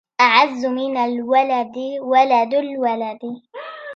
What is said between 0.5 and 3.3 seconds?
من الولد ولد الولد